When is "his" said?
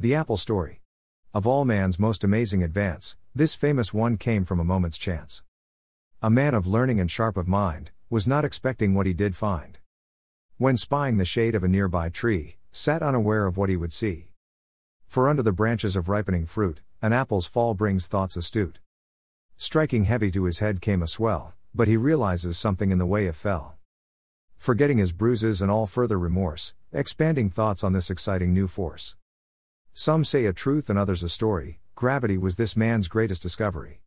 20.44-20.60, 24.98-25.10